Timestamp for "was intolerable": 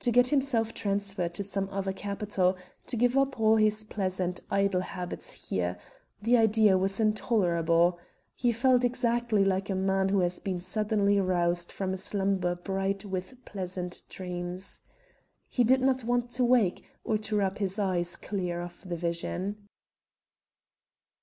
6.76-7.98